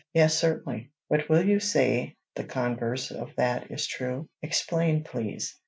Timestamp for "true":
3.85-4.27